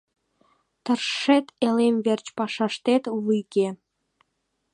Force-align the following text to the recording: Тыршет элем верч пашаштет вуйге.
Тыршет 0.83 1.45
элем 1.67 1.95
верч 2.05 2.27
пашаштет 2.37 3.03
вуйге. 3.23 3.69